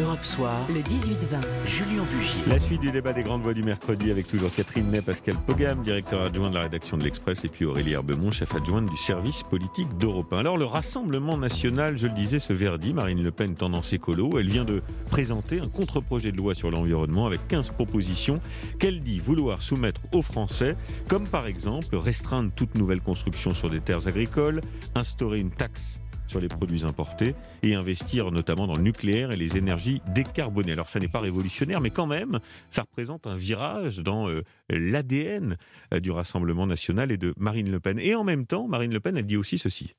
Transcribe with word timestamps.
Europe 0.00 0.24
Soir, 0.24 0.66
le 0.68 0.80
18-20, 0.80 1.66
Julien 1.66 2.02
Bugier. 2.04 2.42
La 2.46 2.58
suite 2.58 2.80
du 2.80 2.90
débat 2.90 3.12
des 3.12 3.22
grandes 3.22 3.42
voix 3.42 3.54
du 3.54 3.62
mercredi 3.62 4.10
avec 4.10 4.26
toujours 4.26 4.50
Catherine 4.54 4.90
Ney, 4.90 5.02
Pascal 5.02 5.34
Pogam, 5.46 5.82
directeur 5.82 6.22
adjoint 6.22 6.50
de 6.50 6.54
la 6.54 6.62
rédaction 6.62 6.96
de 6.96 7.04
l'Express, 7.04 7.44
et 7.44 7.48
puis 7.48 7.64
Aurélie 7.64 7.92
Herbemont, 7.92 8.30
chef 8.30 8.54
adjointe 8.54 8.88
du 8.88 8.96
service 8.96 9.42
politique 9.42 9.88
d'Europe 9.98 10.32
1. 10.32 10.38
Alors 10.38 10.56
le 10.56 10.64
Rassemblement 10.64 11.36
national, 11.36 11.98
je 11.98 12.06
le 12.06 12.14
disais, 12.14 12.38
ce 12.38 12.52
verdi, 12.52 12.92
Marine 12.92 13.22
Le 13.22 13.30
Pen 13.30 13.54
tendance 13.54 13.92
écolo, 13.92 14.38
elle 14.38 14.48
vient 14.48 14.64
de 14.64 14.82
présenter 15.10 15.60
un 15.60 15.68
contre-projet 15.68 16.32
de 16.32 16.36
loi 16.36 16.54
sur 16.54 16.70
l'environnement 16.70 17.26
avec 17.26 17.46
15 17.48 17.70
propositions 17.70 18.40
qu'elle 18.78 19.00
dit 19.00 19.18
vouloir 19.18 19.62
soumettre 19.62 20.00
aux 20.12 20.22
Français, 20.22 20.76
comme 21.08 21.26
par 21.26 21.46
exemple 21.46 21.96
restreindre 21.96 22.50
toute 22.54 22.76
nouvelle 22.76 23.00
construction 23.00 23.54
sur 23.54 23.70
des 23.70 23.80
terres 23.80 24.06
agricoles, 24.06 24.60
instaurer 24.94 25.40
une 25.40 25.50
taxe 25.50 26.00
sur 26.28 26.40
les 26.40 26.48
produits 26.48 26.84
importés 26.84 27.34
et 27.62 27.74
investir 27.74 28.30
notamment 28.30 28.66
dans 28.66 28.74
le 28.74 28.82
nucléaire 28.82 29.32
et 29.32 29.36
les 29.36 29.56
énergies 29.56 30.00
décarbonées. 30.14 30.72
Alors 30.72 30.88
ça 30.88 31.00
n'est 31.00 31.08
pas 31.08 31.20
révolutionnaire, 31.20 31.80
mais 31.80 31.90
quand 31.90 32.06
même, 32.06 32.38
ça 32.70 32.82
représente 32.82 33.26
un 33.26 33.36
virage 33.36 33.98
dans 33.98 34.28
euh, 34.28 34.42
l'ADN 34.70 35.56
euh, 35.92 36.00
du 36.00 36.10
Rassemblement 36.10 36.66
national 36.66 37.10
et 37.10 37.16
de 37.16 37.34
Marine 37.36 37.70
Le 37.70 37.80
Pen. 37.80 37.98
Et 37.98 38.14
en 38.14 38.24
même 38.24 38.46
temps, 38.46 38.68
Marine 38.68 38.92
Le 38.92 39.00
Pen, 39.00 39.16
elle 39.16 39.26
dit 39.26 39.36
aussi 39.36 39.58
ceci. 39.58 39.94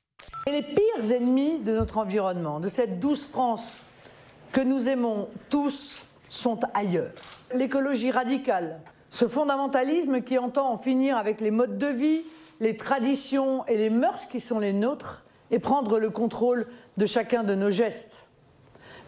Et 0.46 0.52
les 0.52 0.62
pires 0.62 1.12
ennemis 1.12 1.60
de 1.60 1.72
notre 1.72 1.98
environnement, 1.98 2.60
de 2.60 2.68
cette 2.68 3.00
douce 3.00 3.26
France 3.26 3.80
que 4.52 4.60
nous 4.60 4.88
aimons 4.88 5.28
tous, 5.48 6.04
sont 6.28 6.60
ailleurs. 6.74 7.12
L'écologie 7.54 8.10
radicale, 8.10 8.80
ce 9.10 9.26
fondamentalisme 9.26 10.22
qui 10.22 10.38
entend 10.38 10.72
en 10.72 10.78
finir 10.78 11.16
avec 11.16 11.40
les 11.40 11.50
modes 11.50 11.78
de 11.78 11.86
vie, 11.86 12.22
les 12.60 12.76
traditions 12.76 13.66
et 13.66 13.76
les 13.76 13.90
mœurs 13.90 14.26
qui 14.26 14.38
sont 14.38 14.60
les 14.60 14.72
nôtres, 14.72 15.24
et 15.50 15.58
prendre 15.58 15.98
le 15.98 16.10
contrôle 16.10 16.66
de 16.96 17.06
chacun 17.06 17.42
de 17.42 17.54
nos 17.54 17.70
gestes 17.70 18.26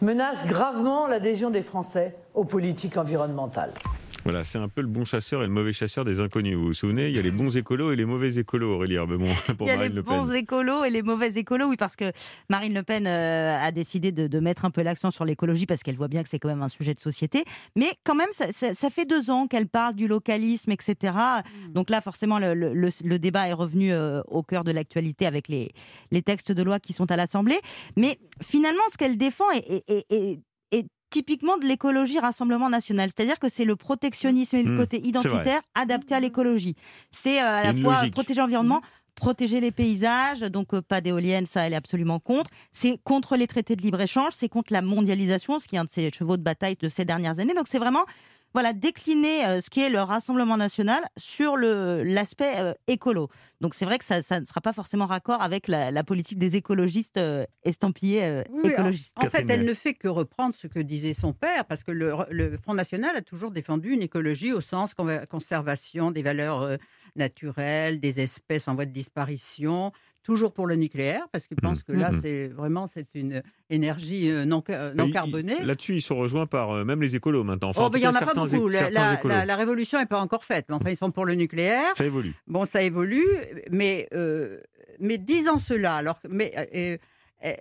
menace 0.03 0.47
gravement 0.47 1.07
l'adhésion 1.07 1.51
des 1.51 1.63
Français 1.63 2.17
aux 2.35 2.45
politiques 2.45 2.97
environnementales. 2.97 3.73
Voilà, 4.25 4.45
c'est 4.45 4.59
un 4.59 4.69
peu 4.69 4.83
le 4.83 4.87
bon 4.87 5.05
chasseur 5.05 5.43
et 5.43 5.47
le 5.47 5.53
mauvais 5.53 5.73
chasseur 5.73 6.05
des 6.05 6.21
inconnus. 6.21 6.55
Vous 6.55 6.67
vous 6.67 6.75
souvenez, 6.75 7.09
il 7.09 7.17
y 7.17 7.19
a 7.19 7.23
les 7.23 7.33
bons 7.33 7.57
écolos 7.57 7.91
et 7.93 7.97
les 7.97 8.05
mauvais 8.05 8.37
écolos, 8.37 8.77
Aurélie 8.77 8.95
Herbemont, 8.95 9.27
pour 9.59 9.67
Il 9.67 9.71
y 9.71 9.71
a 9.73 9.77
Marine 9.77 9.91
les 9.91 9.97
Le 9.97 10.03
Pen. 10.05 10.17
bons 10.19 10.33
écolos 10.33 10.85
et 10.85 10.91
les 10.91 11.03
mauvais 11.03 11.33
écolos, 11.35 11.67
oui, 11.69 11.77
parce 11.77 11.97
que 11.97 12.13
Marine 12.49 12.73
Le 12.73 12.85
Pen 12.85 13.07
euh, 13.09 13.59
a 13.61 13.73
décidé 13.73 14.13
de, 14.13 14.29
de 14.29 14.39
mettre 14.41 14.65
un 14.65 14.71
peu 14.71 14.83
l'accent 14.83 15.11
sur 15.11 15.25
l'écologie 15.25 15.67
parce 15.67 15.83
qu'elle 15.83 15.97
voit 15.97 16.07
bien 16.07 16.23
que 16.23 16.29
c'est 16.29 16.39
quand 16.39 16.49
même 16.49 16.63
un 16.63 16.69
sujet 16.69 16.95
de 16.95 17.01
société. 17.01 17.45
Mais 17.75 17.89
quand 18.05 18.15
même, 18.15 18.29
ça, 18.31 18.53
ça- 18.53 18.75
ça 18.75 18.91
fait 18.91 19.07
deux 19.07 19.31
ans 19.31 19.49
qu'elle 19.49 19.67
parle 19.69 19.95
du 19.95 20.07
localisme, 20.07 20.71
etc. 20.71 21.15
Hmm. 21.15 21.73
Donc 21.73 21.91
là, 21.91 22.01
forcément, 22.01 22.39
le, 22.39 22.55
le- 22.55 22.75
le- 22.75 22.91
le 23.05 23.19
débat 23.19 23.49
est 23.49 23.53
revenu 23.53 23.93
euh, 23.93 24.23
au 24.29 24.45
cœur 24.45 24.63
de 24.63 24.71
l'actualité 24.71 25.27
avec 25.27 25.49
les, 25.49 25.73
les 26.13 26.23
textes 26.23 26.53
de 26.53 26.63
loi 26.63 26.79
qui 26.79 26.93
sont 26.93 27.11
à 27.11 27.17
l'Assemblée. 27.17 27.59
Mais 27.97 28.19
finalement, 28.41 28.83
ce 28.93 28.99
qu'elle 28.99 29.17
défend 29.17 29.51
est, 29.51 29.69
est- 29.69 29.85
est- 29.89 30.05
est- 30.11 30.41
est 30.71 30.87
typiquement 31.13 31.59
de 31.59 31.67
l'écologie 31.67 32.19
Rassemblement 32.19 32.71
National. 32.71 33.11
C'est-à-dire 33.15 33.39
que 33.39 33.49
c'est 33.49 33.67
le 33.67 33.77
protectionnisme 33.77 34.57
et 34.57 34.63
le 34.63 34.73
Mmh, 34.73 34.79
côté 34.79 35.07
identitaire 35.07 35.61
adapté 35.75 36.15
à 36.15 36.21
l'écologie. 36.21 36.75
C'est 37.11 37.41
euh, 37.43 37.47
à 37.47 37.63
la 37.65 37.75
fois 37.75 37.97
logique. 37.97 38.13
protéger 38.13 38.41
l'environnement, 38.41 38.81
protéger 39.15 39.61
les 39.61 39.71
paysages, 39.71 40.41
donc 40.41 40.73
euh, 40.73 40.81
pas 40.81 41.01
d'éoliennes, 41.03 41.47
ça 41.47 41.67
elle 41.67 41.75
est 41.75 41.77
absolument 41.77 42.19
contre. 42.19 42.51
C'est 42.73 42.99
contre 43.05 43.37
les 43.37 43.47
traités 43.47 43.77
de 43.77 43.83
libre-échange, 43.83 44.33
c'est 44.35 44.49
contre 44.49 44.73
la 44.73 44.81
mondialisation, 44.81 45.59
ce 45.59 45.69
qui 45.69 45.77
est 45.77 45.79
un 45.79 45.85
de 45.85 45.91
ses 45.91 46.11
chevaux 46.11 46.39
de 46.39 46.43
bataille 46.43 46.77
de 46.81 46.89
ces 46.89 47.05
dernières 47.05 47.39
années. 47.39 47.55
Donc 47.55 47.69
c'est 47.69 47.79
vraiment 47.79 48.05
voilà, 48.55 48.73
décliner 48.73 49.47
euh, 49.47 49.61
ce 49.61 49.71
qui 49.71 49.81
est 49.81 49.91
le 49.91 50.01
Rassemblement 50.01 50.57
national 50.57 51.03
sur 51.17 51.57
l'aspect 51.57 52.55
euh, 52.59 52.75
écolo. 52.87 53.29
Donc 53.61 53.75
c'est 53.75 53.85
vrai 53.85 53.99
que 53.99 54.05
ça, 54.05 54.23
ça 54.23 54.41
ne 54.41 54.45
sera 54.45 54.61
pas 54.61 54.73
forcément 54.73 55.07
raccord 55.07 55.41
avec 55.41 55.69
la, 55.69 55.91
la 55.91 56.05
politique 56.05 56.39
des 56.39 56.57
écologistes 56.57 57.17
euh, 57.17 57.45
estampillés 57.65 58.25
euh, 58.25 58.43
Oui, 58.51 58.71
écologistes. 58.71 59.13
En 59.19 59.29
fait, 59.29 59.49
elle 59.49 59.65
ne 59.65 59.75
fait 59.75 59.95
que 59.95 60.09
reprendre 60.09 60.55
ce 60.55 60.67
que 60.67 60.81
disait 60.81 61.15
son 61.15 61.33
père, 61.33 61.65
parce 61.65 61.85
que 61.85 61.93
le, 61.93 62.13
le 62.31 62.57
Front 62.57 62.75
National 62.75 63.17
a 63.17 63.23
toujours 63.23 63.51
défendu 63.51 63.93
une 63.93 64.03
écologie 64.03 64.53
au 64.53 64.61
sens 64.61 64.95
conservation 65.29 66.11
des 66.11 66.23
valeurs 66.23 66.63
euh, 66.63 66.77
naturelles, 67.17 68.01
des 68.01 68.21
espèces 68.21 68.69
en 68.69 68.75
voie 68.75 68.87
de 68.87 68.93
disparition, 68.93 69.93
toujours 70.23 70.53
pour 70.53 70.67
le 70.67 70.77
nucléaire, 70.77 71.27
parce 71.33 71.47
qu'il 71.47 71.57
pense 71.57 71.83
que 71.83 71.93
là, 71.93 72.11
Mhm. 72.13 72.21
c'est 72.23 72.49
vraiment 72.49 72.87
c'est 72.87 73.09
une 73.15 73.43
énergie 73.71 74.31
euh, 74.31 74.45
non, 74.45 74.63
ca- 74.67 74.95
non 74.95 75.11
carbonée. 75.11 75.63
Là-dessus, 75.65 75.97
ils 75.97 76.01
sont 76.03 76.17
rejoints 76.17 76.47
par 76.47 76.71
euh, 76.71 76.85
même 76.85 77.03
les 77.03 77.17
écolos 77.17 77.45
maintenant. 77.45 77.71
Enfin, 77.71 77.83
Oh, 77.83 77.87
en 77.87 77.91
ben, 77.91 77.99
il 77.99 78.03
n'y 78.03 78.07
en 78.07 78.15
a 78.15 78.21
pas 78.25 78.35
beaucoup. 78.35 78.69
La, 78.69 78.91
la- 78.91 79.15
écolos. 79.15 79.35
la- 79.35 79.45
la 79.45 79.57
révolution 79.57 79.99
n'est 79.99 80.07
pas 80.07 80.21
encore 80.21 80.45
faite. 80.45 80.67
Mais 80.69 80.75
enfin, 80.77 80.91
ils 80.91 80.97
sont 80.97 81.11
pour 81.11 81.27
le 81.27 81.35
nucléaire. 81.35 81.93
Ça 81.95 82.05
évolue. 82.05 82.35
Bon, 82.47 82.65
ça 82.65 82.83
évolue, 82.83 83.25
mais, 83.71 84.09
euh, 84.15 84.59
mais 85.01 85.19
disant 85.19 85.59
cela, 85.59 85.97
alors, 85.97 86.21
mais 86.29 86.53
euh, 86.57 86.65
euh, 86.75 86.99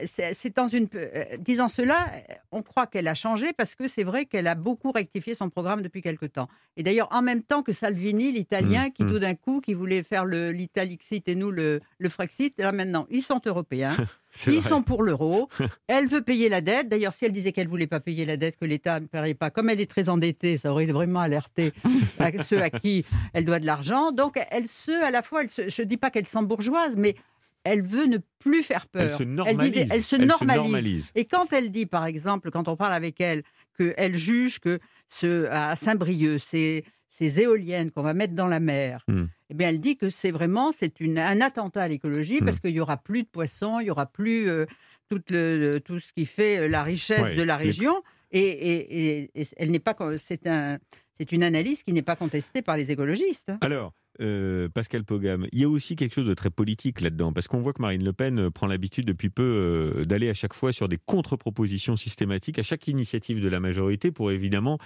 c'est 0.05 0.33
c'est 0.33 0.55
dans 0.55 0.67
une. 0.67 0.87
euh, 0.95 1.23
disant 1.39 1.67
cela, 1.67 2.07
euh, 2.13 2.33
on 2.51 2.61
croit 2.61 2.87
qu'elle 2.87 3.07
a 3.07 3.15
changé 3.15 3.53
parce 3.53 3.75
que 3.75 3.87
c'est 3.87 4.03
vrai 4.03 4.25
qu'elle 4.25 4.47
a 4.47 4.55
beaucoup 4.55 4.91
rectifié 4.91 5.33
son 5.35 5.49
programme 5.49 5.81
depuis 5.81 6.01
quelque 6.01 6.25
temps. 6.25 6.47
Et 6.77 6.83
d'ailleurs, 6.83 7.07
en 7.11 7.21
même 7.21 7.43
temps 7.43 7.63
que 7.63 7.71
Salvini, 7.73 8.31
l'Italien, 8.31 8.87
Mmh, 8.87 8.91
qui 8.91 9.03
mmh. 9.03 9.07
tout 9.11 9.19
d'un 9.19 9.35
coup, 9.35 9.59
qui 9.61 9.73
voulait 9.73 10.03
faire 10.03 10.25
l'Italixit 10.25 11.27
et 11.27 11.35
nous 11.35 11.51
le, 11.51 11.79
le 11.97 12.09
Frexit, 12.09 12.53
là 12.59 12.71
maintenant, 12.71 13.07
ils 13.09 13.21
sont 13.23 13.41
européens. 13.45 13.91
Ils 14.47 14.59
vrai. 14.61 14.69
sont 14.69 14.81
pour 14.81 15.03
l'euro. 15.03 15.49
Elle 15.87 16.07
veut 16.07 16.21
payer 16.21 16.47
la 16.47 16.61
dette. 16.61 16.87
D'ailleurs, 16.87 17.11
si 17.11 17.25
elle 17.25 17.33
disait 17.33 17.51
qu'elle 17.51 17.67
voulait 17.67 17.85
pas 17.85 17.99
payer 17.99 18.23
la 18.23 18.37
dette, 18.37 18.55
que 18.55 18.63
l'État 18.63 19.01
ne 19.01 19.05
paierait 19.07 19.33
pas, 19.33 19.49
comme 19.49 19.69
elle 19.69 19.81
est 19.81 19.89
très 19.91 20.07
endettée, 20.07 20.55
ça 20.57 20.71
aurait 20.71 20.85
vraiment 20.85 21.19
alerté 21.19 21.73
à 22.17 22.31
ceux 22.41 22.61
à 22.61 22.69
qui 22.69 23.03
elle 23.33 23.43
doit 23.43 23.59
de 23.59 23.65
l'argent. 23.65 24.13
Donc, 24.13 24.39
elle 24.51 24.69
se, 24.69 25.03
à 25.03 25.11
la 25.11 25.21
fois, 25.21 25.43
elle 25.43 25.49
se- 25.49 25.67
je 25.67 25.81
ne 25.81 25.87
dis 25.87 25.97
pas 25.97 26.09
qu'elle 26.11 26.25
s'embourgeoise, 26.25 26.95
mais 26.95 27.15
elle 27.63 27.81
veut 27.81 28.05
ne 28.05 28.17
plus 28.39 28.63
faire 28.63 28.87
peur. 28.87 29.03
Elle 29.03 29.11
se 29.11 29.23
dit 29.23 29.29
normalise. 29.29 29.71
des- 29.71 29.79
elle 29.81 30.03
se 30.03 30.15
Elle 30.15 30.21
se 30.31 30.43
normalise. 30.45 31.11
Et 31.15 31.25
quand 31.25 31.51
elle 31.53 31.71
dit, 31.71 31.85
par 31.85 32.05
exemple, 32.05 32.49
quand 32.51 32.67
on 32.67 32.75
parle 32.75 32.93
avec 32.93 33.19
elle, 33.21 33.43
qu'elle 33.77 34.15
juge 34.15 34.59
que 34.59 34.79
ce, 35.07 35.45
à 35.47 35.75
Saint-Brieuc, 35.75 36.39
ces, 36.39 36.83
ces 37.07 37.39
éoliennes 37.41 37.91
qu'on 37.91 38.03
va 38.03 38.13
mettre 38.13 38.33
dans 38.33 38.47
la 38.47 38.59
mer, 38.59 39.03
Hmm. 39.07 39.25
eh 39.49 39.53
bien, 39.53 39.69
elle 39.69 39.79
dit 39.79 39.97
que 39.97 40.09
c'est 40.09 40.31
vraiment 40.31 40.71
c'est 40.71 40.99
une, 40.99 41.19
un 41.19 41.41
attentat 41.41 41.83
à 41.83 41.87
l'écologie 41.87 42.39
Hmm. 42.41 42.45
parce 42.45 42.59
qu'il 42.59 42.71
y 42.71 42.79
aura 42.79 42.97
plus 42.97 43.23
de 43.23 43.27
poissons, 43.27 43.79
il 43.79 43.87
y 43.87 43.91
aura 43.91 44.05
plus 44.05 44.49
euh, 44.49 44.65
tout, 45.09 45.21
le, 45.29 45.79
tout 45.79 45.99
ce 45.99 46.13
qui 46.13 46.25
fait 46.25 46.59
euh, 46.59 46.67
la 46.67 46.83
richesse 46.83 47.21
Ouais, 47.21 47.35
de 47.35 47.43
la 47.43 47.57
les- 47.57 47.65
région. 47.65 48.01
Et, 48.33 48.39
et- 48.39 49.19
et- 49.25 49.31
et 49.41 49.47
elle 49.57 49.71
n'est 49.71 49.79
pas, 49.79 49.93
c'est 50.17 50.47
un, 50.47 50.79
c'est 51.17 51.33
une 51.33 51.43
analyse 51.43 51.83
qui 51.83 51.91
n'est 51.91 52.01
pas 52.01 52.15
contestée 52.15 52.61
par 52.61 52.77
les 52.77 52.89
écologistes. 52.89 53.51
Alors, 53.59 53.91
euh, 54.21 54.69
Pascal 54.69 55.03
Pogam, 55.03 55.47
il 55.51 55.59
y 55.59 55.63
a 55.63 55.69
aussi 55.69 55.95
quelque 55.95 56.13
chose 56.13 56.27
de 56.27 56.33
très 56.33 56.49
politique 56.49 57.01
là-dedans, 57.01 57.33
parce 57.33 57.47
qu'on 57.47 57.59
voit 57.59 57.73
que 57.73 57.81
Marine 57.81 58.03
Le 58.03 58.13
Pen 58.13 58.39
euh, 58.39 58.49
prend 58.49 58.67
l'habitude 58.67 59.05
depuis 59.05 59.29
peu 59.29 59.43
euh, 59.43 60.03
d'aller 60.03 60.29
à 60.29 60.33
chaque 60.33 60.53
fois 60.53 60.73
sur 60.73 60.87
des 60.87 60.97
contre-propositions 60.97 61.95
systématiques 61.95 62.59
à 62.59 62.63
chaque 62.63 62.87
initiative 62.87 63.41
de 63.41 63.49
la 63.49 63.59
majorité 63.59 64.11
pour 64.11 64.31
évidemment 64.31 64.77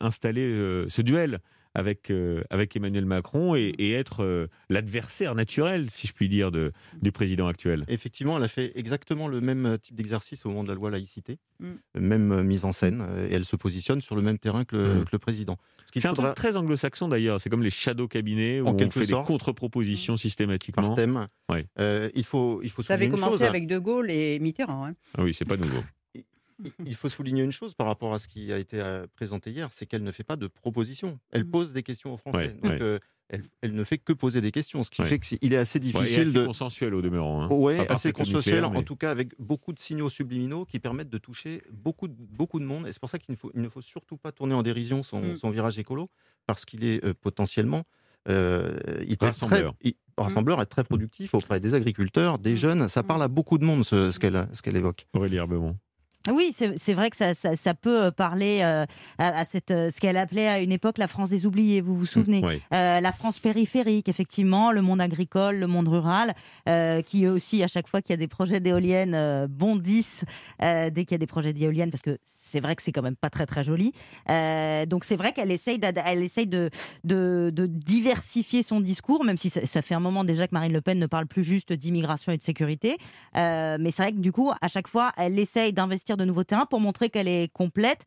installer 0.00 0.50
ce 0.88 1.02
duel 1.02 1.40
avec, 1.74 2.10
euh, 2.10 2.42
avec 2.50 2.76
Emmanuel 2.76 3.04
Macron 3.04 3.54
et, 3.56 3.72
et 3.78 3.92
être 3.92 4.22
euh, 4.22 4.46
l'adversaire 4.68 5.34
naturel, 5.34 5.90
si 5.90 6.06
je 6.06 6.12
puis 6.12 6.28
dire, 6.28 6.50
de, 6.52 6.72
du 7.02 7.10
président 7.12 7.46
actuel. 7.48 7.84
Effectivement, 7.88 8.36
elle 8.36 8.44
a 8.44 8.48
fait 8.48 8.72
exactement 8.76 9.26
le 9.28 9.40
même 9.40 9.66
euh, 9.66 9.76
type 9.78 9.94
d'exercice 9.96 10.44
au 10.46 10.50
moment 10.50 10.62
de 10.64 10.68
la 10.68 10.74
loi 10.74 10.90
laïcité, 10.90 11.38
Mm. 11.60 11.74
même 12.00 12.42
mise 12.42 12.64
en 12.64 12.72
scène, 12.72 13.06
et 13.30 13.34
elle 13.34 13.44
se 13.44 13.54
positionne 13.56 14.00
sur 14.00 14.16
le 14.16 14.22
même 14.22 14.38
terrain 14.38 14.64
que 14.64 14.74
le, 14.76 14.94
Mm. 15.00 15.04
que 15.04 15.08
le 15.12 15.18
président. 15.18 15.56
Ce 15.92 16.00
C'est 16.00 16.08
un 16.08 16.14
truc 16.14 16.34
très 16.34 16.56
anglo-saxon 16.56 17.06
d'ailleurs, 17.08 17.40
c'est 17.40 17.48
comme 17.50 17.62
les 17.62 17.70
shadow 17.70 18.08
cabinets 18.08 18.60
où 18.60 18.66
En 18.66 18.74
on 18.74 18.78
fait 18.90 19.06
sorte. 19.06 19.06
des 19.06 19.26
contre-propositions 19.26 20.16
systématiquement. 20.16 20.88
par 20.88 20.94
thème. 20.96 21.28
Ouais. 21.50 21.66
Euh, 21.78 22.10
il 22.14 22.24
faut, 22.24 22.60
il 22.62 22.70
faut 22.70 22.82
Ça 22.82 22.94
avait 22.94 23.08
commencé 23.08 23.32
chose. 23.32 23.42
hein. 23.44 23.48
avec 23.48 23.66
De 23.68 23.78
Gaulle 23.78 24.10
et 24.10 24.38
Mitterrand. 24.40 24.86
hein. 24.86 24.94
Ah 25.16 25.22
oui, 25.22 25.32
c'est 25.32 25.44
pas 25.44 25.56
nouveau. 25.56 25.82
Il- 26.84 26.94
faut 26.94 27.08
souligner 27.08 27.42
une 27.42 27.52
chose 27.52 27.74
par 27.74 27.86
rapport 27.86 28.14
à 28.14 28.18
ce 28.18 28.28
qui 28.28 28.52
a 28.52 28.58
été 28.58 28.80
euh, 28.80 29.06
présenté 29.16 29.50
hier, 29.50 29.68
c'est 29.72 29.86
qu'elle 29.86 30.02
ne 30.04 30.12
fait 30.12 30.22
pas 30.24 30.36
de 30.36 30.46
propositions. 30.46 31.18
Elle 31.32 31.44
Mm. 31.44 31.50
pose 31.50 31.72
des 31.72 31.82
questions 31.82 32.14
aux 32.14 32.16
Français. 32.16 32.38
Ouais, 32.38 32.52
Donc, 32.62 32.70
ouais. 32.72 32.78
euh, 32.82 32.98
elle, 33.28 33.42
elle 33.62 33.72
ne 33.72 33.82
fait 33.84 33.98
que 33.98 34.12
poser 34.12 34.40
des 34.40 34.52
questions, 34.52 34.84
ce 34.84 34.90
qui 34.90 35.00
Ouais. 35.02 35.08
fait 35.08 35.18
qu'il 35.18 35.52
est 35.52 35.56
assez 35.56 35.78
Ouais, 35.78 35.86
et 35.88 35.92
difficile 35.92 36.20
assez 36.28 36.32
de. 36.32 36.44
consensuel 36.46 36.94
au 36.94 37.02
demeurant. 37.02 37.42
hein. 37.42 37.48
Part 37.48 37.90
assez 37.96 38.12
consensuel, 38.12 38.56
nucléaire, 38.62 38.70
en 38.78 38.82
tout 38.82 38.96
cas 38.96 39.10
avec 39.10 39.30
beaucoup 39.38 39.72
de 39.72 39.78
signaux 39.78 40.08
subliminaux 40.10 40.64
qui 40.64 40.78
permettent 40.78 41.10
de 41.10 41.18
toucher 41.18 41.62
beaucoup 41.72 42.06
de, 42.08 42.14
beaucoup 42.14 42.60
de 42.60 42.64
monde. 42.64 42.86
Et 42.86 42.92
c'est 42.92 43.00
pour 43.00 43.10
ça 43.10 43.18
qu'il 43.18 43.32
ne 43.32 43.36
faut, 43.36 43.50
il 43.54 43.60
ne 43.62 43.68
faut 43.68 43.80
surtout 43.82 44.16
pas 44.16 44.30
tourner 44.30 44.54
en 44.54 44.62
dérision 44.62 45.02
son, 45.02 45.20
Mm. 45.20 45.36
son 45.36 45.50
virage 45.50 45.78
écolo, 45.78 46.06
parce 46.46 46.64
qu'il 46.64 46.84
est 46.84 47.04
euh, 47.04 47.14
potentiellement. 47.20 47.82
euh, 48.28 48.78
il 49.06 49.18
peut 49.18 49.26
être 49.26 49.36
très, 49.36 49.46
Rassembleur. 49.46 49.74
il- 49.82 49.94
rassembleur, 50.16 50.62
être 50.62 50.70
très 50.70 50.84
productif 50.84 51.34
auprès 51.34 51.60
des 51.60 51.74
agriculteurs, 51.74 52.38
des 52.38 52.56
jeunes. 52.56 52.88
Ça 52.88 53.02
parle 53.02 53.22
à 53.22 53.28
beaucoup 53.28 53.58
de 53.58 53.64
monde, 53.66 53.84
ce, 53.84 54.10
ce 54.10 54.18
qu'elle 54.18 54.48
ce 54.54 54.62
qu'elle 54.62 54.76
évoque. 54.76 55.06
Aurélie 55.12 55.36
Herbemont. 55.36 55.76
Oui, 56.30 56.54
c'est 56.54 56.94
vrai 56.94 57.10
que 57.10 57.16
ça, 57.16 57.34
ça- 57.34 57.54
ça 57.54 57.74
peut 57.74 58.04
euh, 58.04 58.10
parler 58.10 58.60
euh, 58.62 58.86
à, 59.18 59.40
à 59.40 59.44
cette, 59.44 59.70
euh, 59.70 59.90
ce 59.90 60.00
qu'elle 60.00 60.16
appelait 60.16 60.48
à 60.48 60.60
une 60.60 60.72
époque 60.72 60.96
la 60.96 61.06
France 61.06 61.28
des 61.30 61.44
oubliés, 61.44 61.82
vous 61.82 61.94
vous 61.94 62.06
souvenez? 62.06 62.40
Euh, 62.72 63.00
La 63.00 63.12
France 63.12 63.38
périphérique, 63.38 64.08
effectivement, 64.08 64.72
le 64.72 64.80
monde 64.80 65.02
agricole, 65.02 65.56
le 65.56 65.66
monde 65.66 65.88
rural, 65.88 66.34
euh, 66.68 67.02
qui 67.02 67.24
eux 67.24 67.32
aussi, 67.32 67.62
à 67.62 67.68
chaque 67.68 67.88
fois 67.88 68.00
qu'il 68.00 68.12
y 68.12 68.14
a 68.14 68.16
des 68.16 68.28
projets 68.28 68.60
d'éoliennes, 68.60 69.46
bondissent 69.48 70.24
dès 70.60 70.90
qu'il 71.04 71.12
y 71.12 71.14
a 71.14 71.18
des 71.18 71.26
projets 71.26 71.52
d'éoliennes, 71.52 71.90
parce 71.90 72.02
que 72.02 72.16
c'est 72.24 72.60
vrai 72.60 72.74
que 72.74 72.82
c'est 72.82 72.92
quand 72.92 73.02
même 73.02 73.16
pas 73.16 73.30
très 73.30 73.44
très 73.46 73.62
joli. 73.64 73.92
Donc 74.88 75.04
c'est 75.04 75.16
vrai 75.16 75.32
qu'elle 75.32 75.50
essaye, 75.50 75.78
elle 76.04 76.22
essaye 76.22 76.46
de, 76.46 76.70
de, 77.04 77.50
de 77.52 77.66
diversifier 77.66 78.62
son 78.62 78.80
discours, 78.80 79.24
même 79.24 79.36
si 79.36 79.50
ça, 79.50 79.64
ça 79.66 79.82
fait 79.82 79.94
un 79.94 80.00
moment 80.00 80.24
déjà 80.24 80.46
que 80.46 80.54
Marine 80.54 80.72
Le 80.72 80.80
Pen 80.80 80.98
ne 80.98 81.06
parle 81.06 81.26
plus 81.26 81.44
juste 81.44 81.72
d'immigration 81.72 82.32
et 82.32 82.38
de 82.38 82.42
sécurité. 82.42 82.96
Mais 83.34 83.90
c'est 83.90 84.02
vrai 84.02 84.12
que 84.12 84.18
du 84.18 84.32
coup, 84.32 84.50
à 84.60 84.68
chaque 84.68 84.88
fois, 84.88 85.12
elle 85.16 85.38
essaye 85.38 85.72
d'investir 85.72 86.13
conquérir 86.14 86.16
de 86.16 86.24
nouveaux 86.24 86.44
terrains 86.44 86.66
pour 86.66 86.80
montrer 86.80 87.10
qu'elle 87.10 87.28
est 87.28 87.52
complète. 87.52 88.04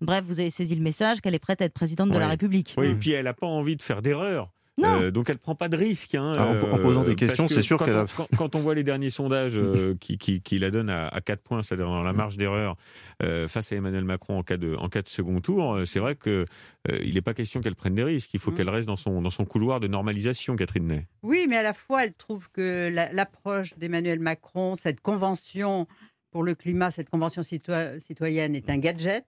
Bref, 0.00 0.22
vous 0.24 0.38
avez 0.40 0.50
saisi 0.50 0.74
le 0.76 0.82
message 0.82 1.20
qu'elle 1.20 1.34
est 1.34 1.38
prête 1.40 1.60
à 1.60 1.64
être 1.64 1.74
présidente 1.74 2.10
de 2.10 2.18
la. 2.18 2.28
République. 2.28 2.74
Oui, 2.78 2.88
et 2.88 2.94
puis 2.94 3.10
elle 3.12 3.24
n'a 3.24 3.34
pas 3.34 3.46
envie 3.46 3.74
de 3.76 3.82
faire 3.82 4.00
d'erreur. 4.02 4.52
Non. 4.80 5.00
Euh, 5.02 5.10
donc 5.10 5.28
elle 5.28 5.38
prend 5.38 5.56
pas 5.56 5.68
de 5.68 5.76
risque. 5.76 6.14
hein, 6.14 6.34
Ah, 6.38 6.46
en- 6.46 6.72
en 6.74 6.78
posant 6.78 7.02
des 7.02 7.16
questions, 7.16 7.48
que 7.48 7.52
c'est 7.52 7.62
sûr 7.62 7.78
quand 7.78 7.84
qu'elle 7.86 7.96
on- 7.96 8.02
a- 8.02 8.06
Quand, 8.16 8.28
quand 8.36 8.54
on 8.54 8.60
voit 8.60 8.76
les 8.76 8.84
derniers 8.84 9.10
sondages 9.10 9.56
euh, 9.58 9.96
qui, 10.00 10.18
qui, 10.18 10.40
qui 10.40 10.60
la 10.60 10.70
donnent 10.70 10.88
à, 10.90 11.08
à 11.08 11.20
4 11.20 11.42
points, 11.42 11.62
c'est-à-dire 11.64 11.86
dans 11.88 12.04
la 12.04 12.12
marge 12.12 12.36
d'erreur, 12.36 12.76
euh, 13.24 13.48
face 13.48 13.72
à 13.72 13.76
Emmanuel 13.76 14.04
Macron 14.04 14.38
en 14.38 14.44
cas 14.44 14.56
de, 14.56 14.76
en 14.76 14.88
cas 14.88 15.02
de 15.02 15.08
second 15.08 15.40
tour, 15.40 15.74
euh, 15.74 15.84
c'est 15.84 15.98
vrai 15.98 16.14
que 16.14 16.44
euh, 16.88 16.98
il 17.02 17.14
n'est 17.14 17.20
pas 17.22 17.34
question 17.34 17.60
qu'elle 17.60 17.74
prenne 17.74 17.96
des 17.96 18.04
risques. 18.04 18.30
Il 18.34 18.38
faut 18.40 18.52
Mm. 18.52 18.54
qu'elle 18.54 18.70
reste 18.70 18.86
dans 18.86 18.94
son, 18.96 19.20
dans 19.20 19.30
son 19.30 19.44
couloir 19.46 19.80
de 19.80 19.88
normalisation, 19.88 20.54
Catherine 20.54 20.86
Ney. 20.86 21.08
Oui, 21.24 21.46
mais 21.48 21.56
à 21.56 21.64
la 21.64 21.74
fois, 21.74 22.04
elle 22.04 22.14
trouve 22.14 22.48
que 22.52 22.88
la- 22.92 23.10
l'approche 23.10 23.76
d'Emmanuel 23.78 24.20
Macron, 24.20 24.76
cette 24.76 25.00
convention 25.00 25.88
pour 26.30 26.42
le 26.42 26.54
climat, 26.54 26.90
cette 26.90 27.10
convention 27.10 27.42
citoy- 27.42 28.00
citoyenne 28.00 28.54
est 28.54 28.68
un 28.70 28.78
gadget. 28.78 29.24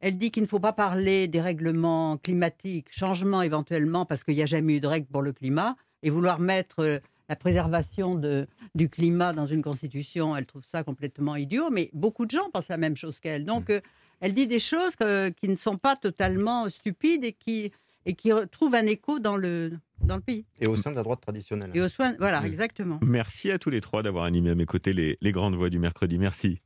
Elle 0.00 0.16
dit 0.18 0.30
qu'il 0.30 0.42
ne 0.42 0.48
faut 0.48 0.60
pas 0.60 0.72
parler 0.72 1.26
des 1.28 1.40
règlements 1.40 2.16
climatiques, 2.18 2.88
changements 2.90 3.42
éventuellement, 3.42 4.04
parce 4.06 4.24
qu'il 4.24 4.34
n'y 4.36 4.42
a 4.42 4.46
jamais 4.46 4.76
eu 4.76 4.80
de 4.80 4.86
règles 4.86 5.06
pour 5.06 5.22
le 5.22 5.32
climat, 5.32 5.76
et 6.02 6.10
vouloir 6.10 6.38
mettre 6.38 6.80
euh, 6.80 6.98
la 7.28 7.36
préservation 7.36 8.14
de- 8.14 8.46
du 8.74 8.88
climat 8.88 9.32
dans 9.32 9.46
une 9.46 9.62
constitution, 9.62 10.36
elle 10.36 10.46
trouve 10.46 10.64
ça 10.64 10.82
complètement 10.84 11.36
idiot, 11.36 11.70
mais 11.70 11.90
beaucoup 11.92 12.26
de 12.26 12.30
gens 12.30 12.50
pensent 12.52 12.68
la 12.68 12.76
même 12.76 12.96
chose 12.96 13.20
qu'elle. 13.20 13.44
Donc, 13.44 13.70
euh, 13.70 13.80
elle 14.20 14.34
dit 14.34 14.46
des 14.46 14.60
choses 14.60 14.96
que- 14.96 15.28
qui 15.30 15.48
ne 15.48 15.56
sont 15.56 15.76
pas 15.78 15.96
totalement 15.96 16.68
stupides 16.68 17.24
et 17.24 17.32
qui, 17.32 17.72
et 18.06 18.14
qui 18.14 18.30
trouvent 18.50 18.74
un 18.74 18.86
écho 18.86 19.18
dans 19.18 19.36
le, 19.36 19.72
dans 20.02 20.16
le 20.16 20.22
pays. 20.22 20.44
Et 20.60 20.66
au 20.68 20.76
sein 20.76 20.90
de 20.90 20.96
la 20.96 21.02
droite 21.02 21.20
traditionnelle. 21.20 21.70
Et 21.74 21.80
aux 21.80 21.88
soins, 21.88 22.14
voilà, 22.18 22.40
Oui. 22.40 22.46
exactement. 22.48 22.98
Merci 23.02 23.50
à 23.50 23.58
tous 23.58 23.70
les 23.70 23.80
trois 23.80 24.02
d'avoir 24.02 24.24
animé 24.24 24.50
à 24.50 24.54
mes 24.54 24.66
côtés 24.66 24.92
les, 24.92 25.16
les 25.20 25.32
grandes 25.32 25.54
voix 25.54 25.70
du 25.70 25.78
mercredi. 25.78 26.18
Merci. 26.18 26.60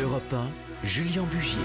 Europe 0.00 0.32
1, 0.32 0.86
Julien 0.86 1.24
Bugier. 1.24 1.60